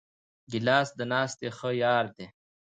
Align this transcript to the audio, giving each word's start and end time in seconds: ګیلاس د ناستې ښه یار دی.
ګیلاس 0.51 0.89
د 0.99 1.01
ناستې 1.11 1.47
ښه 1.57 1.69
یار 1.83 2.05
دی. 2.15 2.25